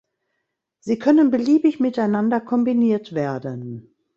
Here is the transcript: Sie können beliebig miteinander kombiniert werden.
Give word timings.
Sie 0.79 0.97
können 0.97 1.29
beliebig 1.29 1.79
miteinander 1.79 2.41
kombiniert 2.41 3.13
werden. 3.13 3.93